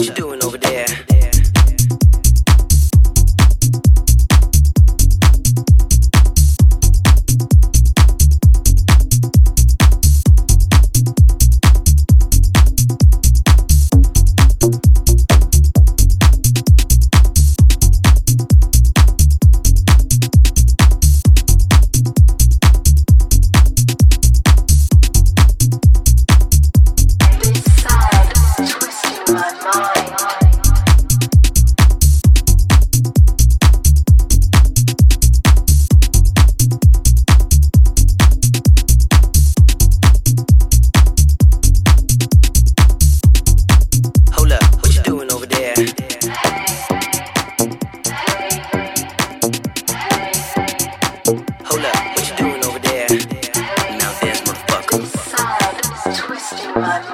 [0.00, 0.29] what you do.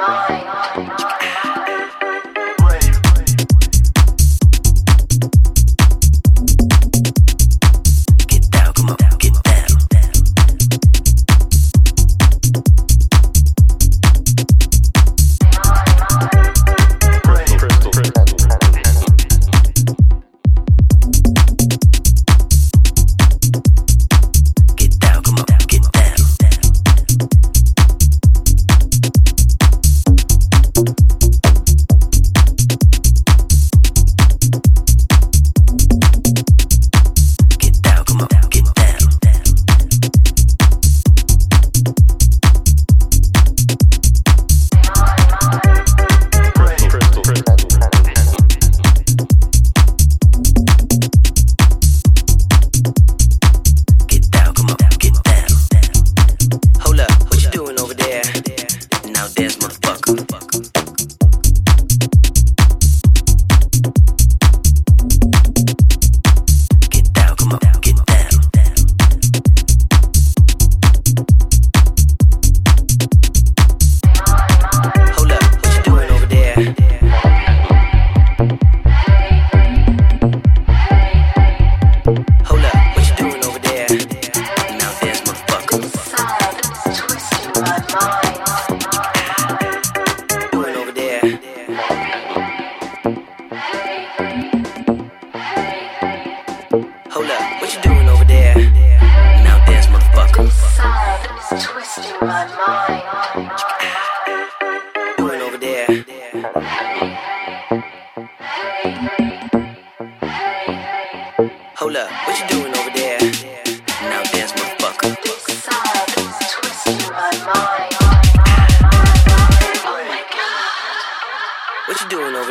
[0.07, 1.53] Bye.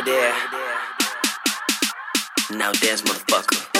[0.06, 0.32] There?
[2.52, 3.75] Now dance, motherfucker.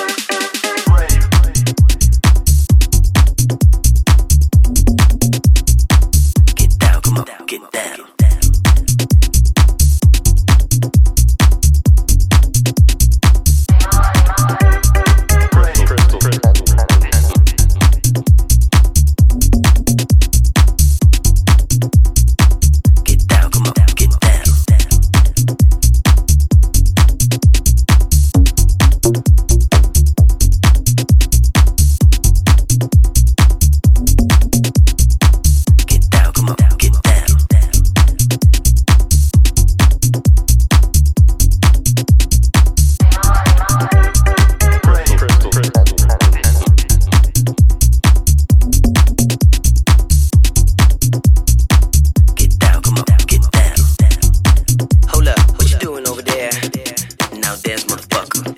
[57.73, 58.56] ass motherfucker.